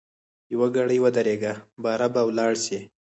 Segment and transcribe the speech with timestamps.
[0.53, 1.53] یوګړی ودریږه
[1.83, 2.79] باره به ولاړ سی.